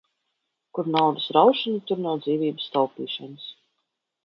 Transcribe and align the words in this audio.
Kur 0.77 0.89
naudas 0.95 1.27
raušana, 1.37 1.83
tur 1.91 2.03
nav 2.07 2.19
dzīvības 2.25 2.67
taupīšanas. 2.79 3.49